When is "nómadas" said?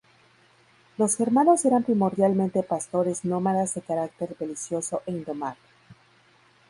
3.23-3.75